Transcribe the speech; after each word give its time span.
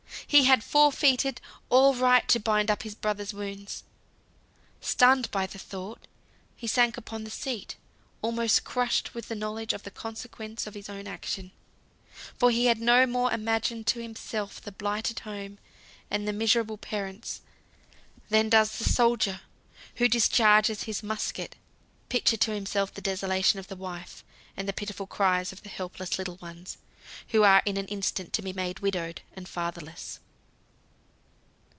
He 0.27 0.45
had 0.45 0.63
forfeited 0.63 1.41
all 1.67 1.93
right 1.93 2.25
to 2.29 2.39
bind 2.39 2.71
up 2.71 2.83
his 2.83 2.95
brother's 2.95 3.33
wounds. 3.33 3.83
Stunned 4.79 5.29
by 5.29 5.45
the 5.45 5.59
thought, 5.59 6.07
he 6.55 6.67
sank 6.67 6.95
upon 6.95 7.25
the 7.25 7.29
seat, 7.29 7.75
almost 8.21 8.63
crushed 8.63 9.13
with 9.13 9.27
the 9.27 9.35
knowledge 9.35 9.73
of 9.73 9.83
the 9.83 9.91
consequences 9.91 10.67
of 10.67 10.73
his 10.73 10.87
own 10.87 11.05
action; 11.05 11.51
for 12.39 12.49
he 12.49 12.67
had 12.67 12.79
no 12.79 13.05
more 13.05 13.33
imagined 13.33 13.87
to 13.87 13.99
himself 13.99 14.61
the 14.61 14.71
blighted 14.71 15.19
home, 15.19 15.59
and 16.09 16.25
the 16.25 16.31
miserable 16.31 16.77
parents, 16.77 17.41
than 18.29 18.47
does 18.47 18.77
the 18.77 18.85
soldier, 18.85 19.41
who 19.95 20.07
discharges 20.07 20.83
his 20.83 21.03
musket, 21.03 21.57
picture 22.07 22.37
to 22.37 22.51
himself 22.53 22.93
the 22.93 23.01
desolation 23.01 23.59
of 23.59 23.67
the 23.67 23.75
wife, 23.75 24.23
and 24.55 24.65
the 24.65 24.71
pitiful 24.73 25.07
cries 25.07 25.51
of 25.51 25.63
the 25.63 25.69
helpless 25.69 26.17
little 26.17 26.37
ones, 26.37 26.77
who 27.29 27.41
are 27.43 27.61
in 27.65 27.77
an 27.77 27.87
instant 27.87 28.31
to 28.31 28.43
be 28.43 28.53
made 28.53 28.79
widowed 28.79 29.21
and 29.33 29.49
fatherless. 29.49 30.19